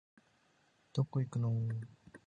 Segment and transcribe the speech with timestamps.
[0.93, 1.61] どこ行くのお